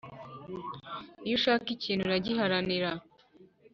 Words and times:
Iyo 1.25 1.35
ushaka 1.39 1.67
ikintu 1.75 2.03
uragiharanira 2.05 2.89